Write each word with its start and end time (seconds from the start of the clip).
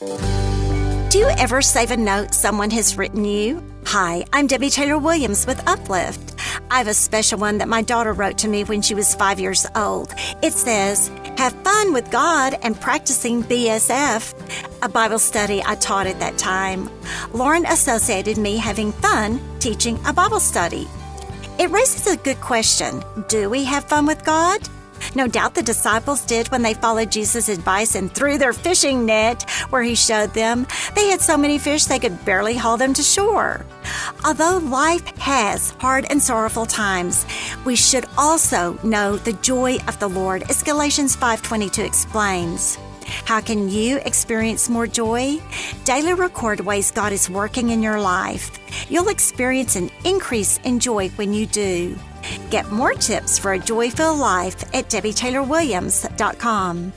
Do 0.00 1.18
you 1.18 1.28
ever 1.36 1.60
save 1.60 1.90
a 1.90 1.96
note 1.96 2.32
someone 2.32 2.70
has 2.70 2.96
written 2.96 3.26
you? 3.26 3.62
Hi, 3.84 4.24
I'm 4.32 4.46
Debbie 4.46 4.70
Taylor 4.70 4.96
Williams 4.96 5.46
with 5.46 5.62
Uplift. 5.68 6.36
I 6.70 6.78
have 6.78 6.88
a 6.88 6.94
special 6.94 7.38
one 7.38 7.58
that 7.58 7.68
my 7.68 7.82
daughter 7.82 8.14
wrote 8.14 8.38
to 8.38 8.48
me 8.48 8.64
when 8.64 8.80
she 8.80 8.94
was 8.94 9.14
five 9.14 9.38
years 9.38 9.66
old. 9.76 10.14
It 10.42 10.54
says, 10.54 11.08
Have 11.36 11.52
fun 11.64 11.92
with 11.92 12.10
God 12.10 12.56
and 12.62 12.80
practicing 12.80 13.44
BSF, 13.44 14.32
a 14.80 14.88
Bible 14.88 15.18
study 15.18 15.62
I 15.66 15.74
taught 15.74 16.06
at 16.06 16.18
that 16.20 16.38
time. 16.38 16.88
Lauren 17.34 17.66
associated 17.66 18.38
me 18.38 18.56
having 18.56 18.92
fun 18.92 19.38
teaching 19.58 20.00
a 20.06 20.14
Bible 20.14 20.40
study. 20.40 20.88
It 21.58 21.68
raises 21.68 22.06
a 22.06 22.16
good 22.16 22.40
question 22.40 23.02
Do 23.28 23.50
we 23.50 23.64
have 23.64 23.84
fun 23.84 24.06
with 24.06 24.24
God? 24.24 24.66
No 25.14 25.26
doubt 25.26 25.54
the 25.54 25.62
disciples 25.62 26.24
did 26.24 26.48
when 26.48 26.62
they 26.62 26.74
followed 26.74 27.10
Jesus' 27.10 27.48
advice 27.48 27.94
and 27.94 28.12
threw 28.12 28.38
their 28.38 28.52
fishing 28.52 29.04
net 29.04 29.48
where 29.70 29.82
he 29.82 29.94
showed 29.94 30.32
them. 30.34 30.66
They 30.94 31.08
had 31.08 31.20
so 31.20 31.36
many 31.36 31.58
fish 31.58 31.84
they 31.84 31.98
could 31.98 32.24
barely 32.24 32.54
haul 32.54 32.76
them 32.76 32.94
to 32.94 33.02
shore. 33.02 33.66
Although 34.24 34.58
life 34.58 35.06
has 35.18 35.70
hard 35.80 36.06
and 36.10 36.22
sorrowful 36.22 36.66
times, 36.66 37.26
we 37.64 37.76
should 37.76 38.06
also 38.16 38.78
know 38.82 39.16
the 39.16 39.32
joy 39.34 39.78
of 39.88 39.98
the 39.98 40.08
Lord, 40.08 40.44
as 40.48 40.62
Galatians 40.62 41.16
5:22 41.16 41.84
explains. 41.84 42.78
How 43.24 43.40
can 43.40 43.68
you 43.68 43.96
experience 44.04 44.68
more 44.68 44.86
joy? 44.86 45.40
Daily 45.84 46.14
record 46.14 46.60
ways 46.60 46.92
God 46.92 47.12
is 47.12 47.28
working 47.28 47.70
in 47.70 47.82
your 47.82 48.00
life. 48.00 48.52
You'll 48.88 49.08
experience 49.08 49.74
an 49.74 49.90
increase 50.04 50.60
in 50.62 50.78
joy 50.78 51.08
when 51.16 51.34
you 51.34 51.46
do. 51.46 51.98
Get 52.50 52.70
more 52.70 52.92
tips 52.92 53.38
for 53.38 53.52
a 53.52 53.58
joy 53.58 53.90
filled 53.90 54.18
life 54.18 54.62
at 54.74 54.88
DebbieTaylorWilliams.com. 54.88 56.92